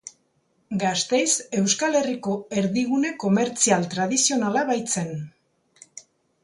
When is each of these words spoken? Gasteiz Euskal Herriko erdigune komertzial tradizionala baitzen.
Gasteiz 0.83 1.33
Euskal 1.57 1.97
Herriko 1.99 2.35
erdigune 2.63 3.13
komertzial 3.25 3.85
tradizionala 3.93 4.67
baitzen. 4.73 5.17